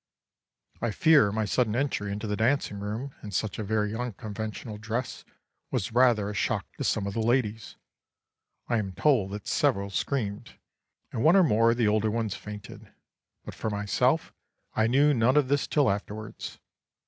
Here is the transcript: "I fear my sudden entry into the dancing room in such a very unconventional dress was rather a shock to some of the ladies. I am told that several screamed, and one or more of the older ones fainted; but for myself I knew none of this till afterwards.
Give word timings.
"I 0.81 0.89
fear 0.89 1.31
my 1.31 1.45
sudden 1.45 1.75
entry 1.75 2.11
into 2.11 2.25
the 2.25 2.35
dancing 2.35 2.79
room 2.79 3.13
in 3.21 3.29
such 3.29 3.59
a 3.59 3.63
very 3.63 3.93
unconventional 3.93 4.79
dress 4.79 5.23
was 5.69 5.91
rather 5.93 6.27
a 6.27 6.33
shock 6.33 6.65
to 6.79 6.83
some 6.83 7.05
of 7.05 7.13
the 7.13 7.19
ladies. 7.19 7.75
I 8.67 8.79
am 8.79 8.93
told 8.93 9.29
that 9.29 9.45
several 9.47 9.91
screamed, 9.91 10.57
and 11.11 11.23
one 11.23 11.35
or 11.35 11.43
more 11.43 11.69
of 11.69 11.77
the 11.77 11.87
older 11.87 12.09
ones 12.09 12.33
fainted; 12.33 12.91
but 13.45 13.53
for 13.53 13.69
myself 13.69 14.33
I 14.73 14.87
knew 14.87 15.13
none 15.13 15.37
of 15.37 15.49
this 15.49 15.67
till 15.67 15.87
afterwards. 15.87 16.57